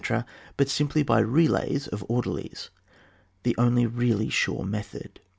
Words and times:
but 0.57 0.67
simply 0.67 1.03
by 1.03 1.19
relays 1.19 1.87
of 1.89 2.03
order 2.09 2.31
lies, 2.31 2.71
the 3.43 3.53
only 3.59 3.85
really 3.85 4.29
sure 4.31 4.65
method. 4.65 5.19